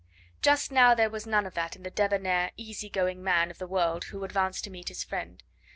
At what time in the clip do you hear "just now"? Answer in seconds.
0.41-0.95